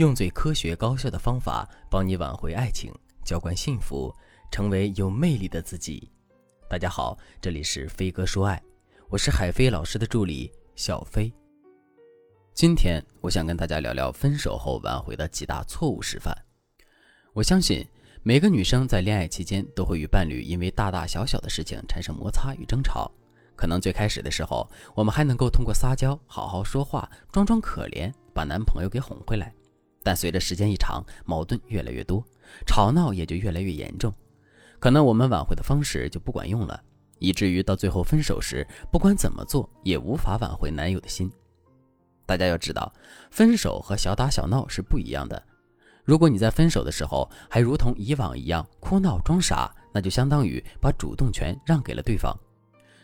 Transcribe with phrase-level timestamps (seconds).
[0.00, 2.90] 用最科学高效的方法帮你挽回爱情，
[3.22, 4.10] 浇灌幸福，
[4.50, 6.10] 成为有魅力的自己。
[6.70, 8.62] 大家好，这里是飞哥说爱，
[9.10, 11.30] 我是海飞老师的助理小飞。
[12.54, 16.34] 今天我想跟大家聊聊分手后挽回的几大错误示范。
[17.34, 17.86] 我相信
[18.22, 23.12] 每个女生在恋爱期间都会与伴侣因为大大小小的事情产生摩擦与争吵。
[23.54, 29.52] 可能最开始的时候，我们还能够通过撒娇、好好说话、装装可怜，把男朋友给哄回来。
[30.02, 32.24] 但随着时间一长，矛盾越来越多，
[32.66, 34.12] 吵闹也就越来越严重，
[34.78, 36.82] 可能我们挽回的方式就不管用了，
[37.18, 41.30] 以至于到最后分手时，不管怎么做也无法挽回男友的心。
[42.26, 42.92] 大家要知道，
[43.30, 45.42] 分手和小打小闹是不一样的。
[46.04, 52.36] 如果你在分手的时候还如同以往一样哭闹装傻，那就相当于把主动权让给了对方，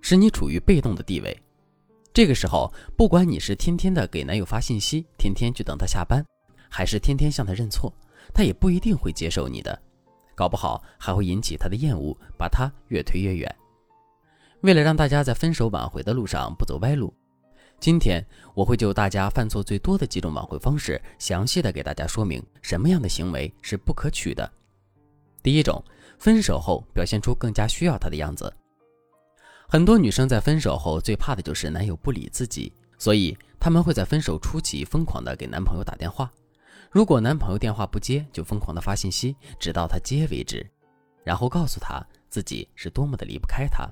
[0.00, 1.38] 使你处于被动的地位。
[2.12, 6.24] 这个时候，不管你是天天的给男友发信息，天天去等他下班。
[6.70, 7.92] 还是天天向他认错，
[8.32, 9.78] 他也不一定会接受你的，
[10.34, 13.54] 搞不好还会引起他的厌恶，把他越推越远。
[14.62, 17.12] 为了让大家在分手挽回的路上不走歪路，
[17.80, 24.50] 今天我会就大家犯错最多的几种挽回方式，详细的给大家说明什么样的行为是不可取的。
[25.42, 25.82] 第一种，
[26.18, 28.52] 分手后表现出更加需要他的样子。
[29.66, 36.30] 很多女生在分手后最怕的就是男友不理自己，所以他们会在分手初期疯狂的给男朋友打电话。
[36.92, 40.68] 如果男朋友电话不接，就疯狂的发信息，直到他接为止，
[41.22, 43.88] 然后告诉他自己是多么的离不开他，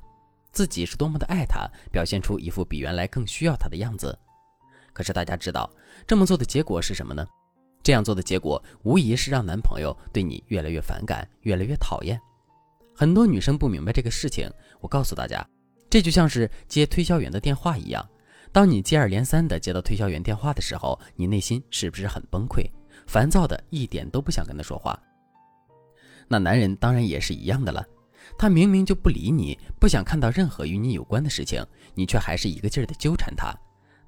[0.51, 4.19] 自己是多么的爱他，表现出一副比原来更需要他的样子。
[4.93, 5.71] 可是大家知道，
[6.09, 7.25] 这么做的结果是什么呢？
[7.85, 12.21] 这样做的结果无疑是让男朋友对你越来越反感，越来越讨厌。
[12.97, 15.47] 很多女生不明白这个事情，我告诉大家，
[15.89, 18.05] 这就像是接推销员的电话一样，
[18.51, 22.69] 当你接二连三的接到推销员电话的时候，你内心是不是很崩溃？
[23.09, 24.97] 烦躁的一点都不想跟他说话。
[26.29, 27.85] 那男人当然也是一样的了，
[28.39, 33.53] 他明明就不理你，不想看到任何与你有关的事情，你却还是一个劲儿的纠缠他。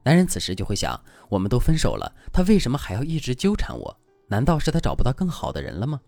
[0.03, 4.01] 男人此时就会想：我们都分手了，他为什么还要一直纠缠我？
[4.29, 5.99] 难道是他找不到更好的人了吗？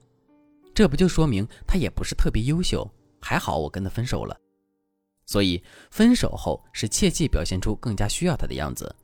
[0.75, 2.88] 这不就说明他也不是特别优秀？
[3.20, 4.36] 还好我跟他分手了。
[5.25, 8.94] 所以分手后是切记表现出更加需要他的样子，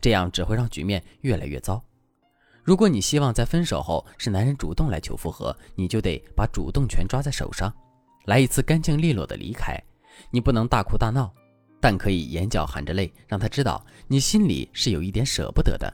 [0.00, 1.82] 这样只会让局面越来越糟。
[2.64, 7.70] 如果你希望在分手后是男人主动来求复合，你就得把主动权抓在手上，
[8.24, 9.78] 来一次干净利落的离开。
[10.30, 11.30] 你不能大哭大闹，
[11.78, 15.92] 但可以眼角含着泪，让他知道你心里是有一点舍不得的。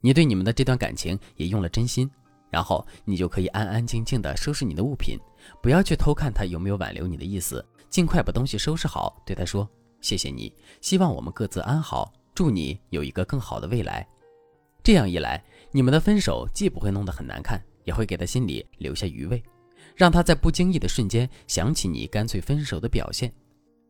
[0.00, 2.08] 你对你们的这段感情也用了真心，
[2.50, 5.18] 然后你就可以安安静静的收拾你的物品，
[5.60, 9.68] 不要去偷看他有没有挽留你的意思，尽快把东西收拾好，对他说
[10.00, 14.06] ：“谢谢你，希望我们各自安好，祝你有一个更好的未来。”
[14.84, 15.42] 这样一来，
[15.76, 19.42] 你们的分手既不会弄得很难看，也会给他心里留下余味，
[19.94, 23.30] 让他在不经意的瞬间想起你干脆分手的表现，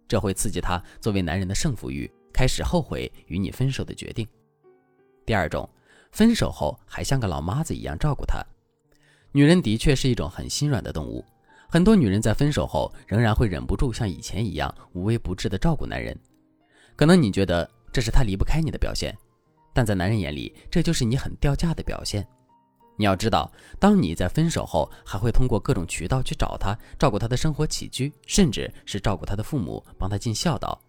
[0.08, 4.26] 这会刺激他作为男人的胜负欲，开始后悔与你分手的决定。
[5.24, 5.70] 第二种，
[6.10, 8.44] 分手后还像个老妈子一样照顾他。
[9.30, 11.24] 女人的确是一种很心软的动物，
[11.68, 16.18] 很多女人在分手后仍然会忍不住像以前一样无微不至的照顾男人，
[16.96, 19.16] 可能你觉得这是他离不开你的表现。
[19.76, 22.26] 但在男人眼里，这就是你很掉价的表现。
[22.96, 30.80] 你要知道，当你在分手后还会通过各种渠道去找他，照顾他的生活起居，甚至是照顾他的父母，帮他尽孝道，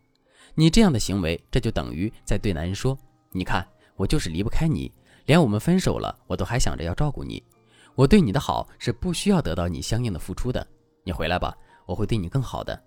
[0.56, 2.98] 你这样的行为，这就等于在对男人说
[3.34, 3.68] ：“你看，
[3.98, 4.90] 我就是离不开你，
[5.26, 7.44] 连我们分手了，我都还想着要照顾你。
[7.94, 10.66] 我对你的好是不需要得到你相应的付出的。
[11.04, 11.54] 你回来吧，
[11.86, 12.82] 我会对你更好的。”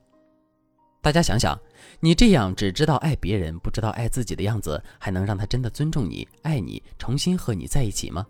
[1.02, 1.58] 大家想想，
[1.98, 8.26] 你这样只知道爱别人，不知道爱自己的样子，还能让他真的尊重你、爱你，重新和你在一起吗？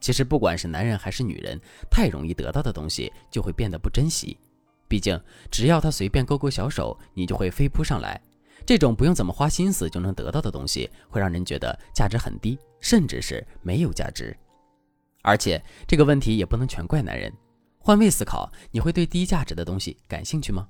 [0.00, 4.36] 其实，不管是男人还是女人，太容易得到的东西就会变得不珍惜。
[4.88, 5.20] 毕竟，
[5.52, 8.20] 只要他随便勾勾小手，你就会飞扑上来。
[8.66, 14.36] 这种不用怎么花心思就能得到的东西，会让人觉得价值很低，甚至是没有价值。
[15.22, 17.32] 而且，这个问题也不能全怪男人。
[17.78, 20.66] 换位思考，你会对低价值的东西感兴趣吗？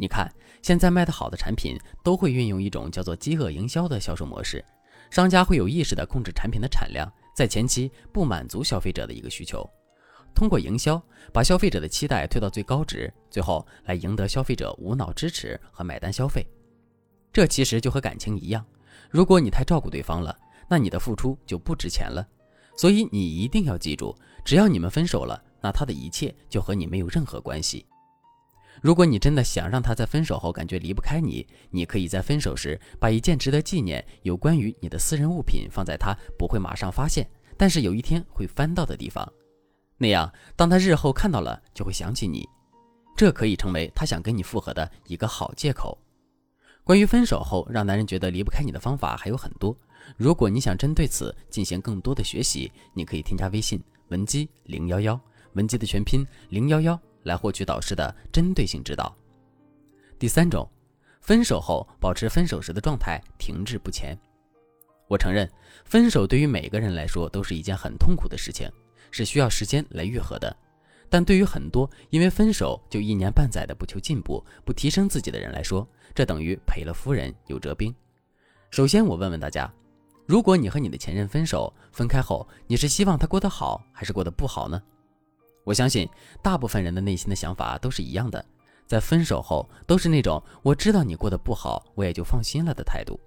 [0.00, 0.32] 你看，
[0.62, 4.64] 现在卖得好的产品都会运用一种叫做饥饿营销的销售模式，
[5.10, 7.06] 商家会有意识地控制产品的产量，
[7.36, 9.68] 在前期不满足消费者的一个需求，
[10.34, 10.98] 通过营销
[11.34, 16.46] 把消费者的期待推到最高值，最后来赢得消费者无脑支持和买单消费。
[17.30, 18.64] 这其实就和感情一样，
[19.10, 20.34] 如果你太照顾对方了，
[20.66, 22.26] 那你的付出就不值钱了。
[22.74, 24.16] 所以你一定要记住，
[24.46, 27.84] 只要你们分手了，那他的一切就和你没有任何关系。
[28.82, 39.30] 如果你真的想让他在分手后感觉离不开你，你可以在分手时把一件值得纪念、有关于你的私人物品放在他不会马上发现，但是有一天会翻到的地方。
[39.98, 42.48] 那样，当他日后看到了，就会想起你，
[43.14, 45.98] 这可以成为他想跟你复合的一个好借口。
[46.82, 49.76] 关于分手后让男人觉得离不开你的方法还有很多。
[50.16, 53.78] 如果你想针对此进行更多的学习，你可以添加微信
[54.08, 55.20] 文姬零幺幺，
[55.52, 59.14] 文姬的全拼零幺幺，来获取导师的针对性指导。
[60.18, 60.68] 第三种，
[61.20, 64.18] 分手后保持分手时的状态停滞不前。
[65.08, 65.50] 我承认，
[65.84, 68.70] 分手对于每个人来说都是一件很痛苦的事情。
[69.12, 70.56] 是需要时间来愈合的，
[71.08, 75.84] 但对于很多因为分手就一年半载的不求进步、不提升自己的人来说，
[76.14, 77.92] 这等于赔了夫人又折兵。
[78.70, 79.68] 首先，我问问大家：
[80.26, 84.80] 如果你和你的前任分手，分开后，你是希望他过得好，还是过得不好呢？
[85.64, 86.08] 我相信
[86.42, 88.44] 大部分人的内心的想法都是一样的，
[88.86, 93.18] 在分手后都是那种“我知道你过得不好，我也就放心了”的态度。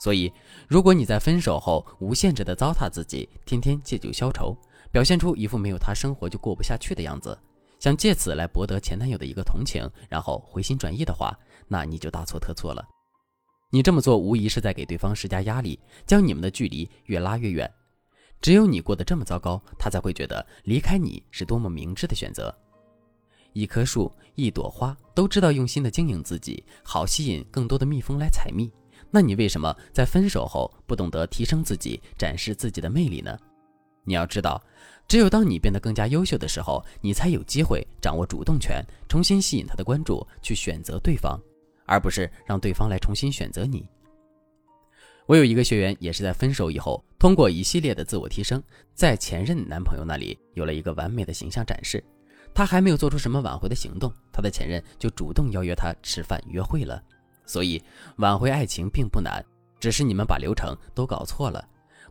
[0.00, 0.32] 所以，
[0.68, 4.56] 如果你在分手后无限制的糟蹋自己，天天借酒消愁，
[4.92, 7.36] 表现出一副没有他生活就过不下去的样子，
[7.80, 11.36] 想借此来博得前男友的一个同情，然后回心转意的话，
[11.66, 12.84] 那你就大错特错了。
[13.70, 17.70] 你这么做无疑是在给对方施加压力，将你们的距离越拉越远。
[18.40, 22.54] 只有你过得这么糟糕，他才会觉得离开你是多么明智的选择。
[23.52, 28.70] 一棵树、一朵花都知道用心的经营自己，好吸引更多的蜜蜂来采蜜。
[29.10, 33.36] 那你为什么在分手后不懂得提升自己、展示自己的魅力呢？
[34.04, 34.62] 你要知道，
[35.08, 41.40] 只有当你变得更加优秀的时候，你才有机会掌握主动权，重新吸引他的关注，去选择对方，
[41.86, 43.86] 而不是让对方来重新选择你。
[45.28, 48.62] 我有一个学员，也是在分手以后，通过一系列的自我提升，
[48.94, 52.02] 在前任男朋友那里有了一个完美的形象展示。
[52.54, 57.02] 他还没有做出什么挽回的行动，他的前任就主动邀约他吃饭约会了。
[57.44, 57.82] 所以，
[58.16, 59.44] 挽回爱情并不难，
[59.78, 61.62] 只是你们把流程都搞错了。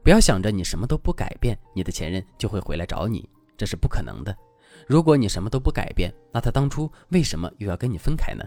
[0.04, 3.28] 不要想着你什么都不改变，你的前任就会回来找你，
[3.58, 4.38] 这是不可能的。
[4.86, 8.46] 如果你什么都不改变，那他当初为什么又要跟你分开呢？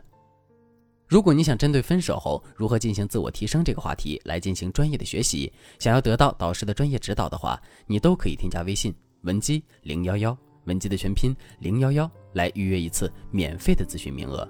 [1.10, 14.48] 如果你想针对分手后如何进行自我提升这个话题来进行专业的学习，想要得到导师的专业指导的话，你都可以添加微信文姬零幺幺，文姬的全拼零幺幺，来预约一次免费的咨询名额。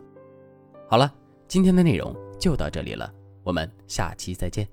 [0.86, 1.10] 好了，
[1.48, 2.14] 今天的内容。
[2.38, 3.12] 就到这里了，
[3.42, 4.66] 我们下期再见。